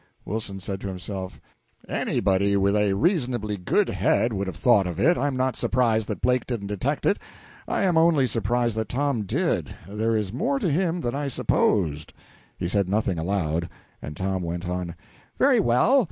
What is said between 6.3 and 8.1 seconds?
didn't detect it; I am